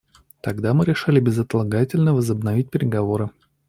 [0.41, 3.29] Тогда мы решили безотлагательно возобновить переговоры.